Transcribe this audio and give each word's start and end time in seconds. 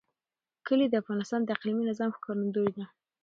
کلي 0.67 0.85
د 0.89 0.95
افغانستان 1.01 1.41
د 1.43 1.49
اقلیمي 1.55 1.83
نظام 1.89 2.09
ښکارندوی 2.17 2.69
ده. 2.77 2.85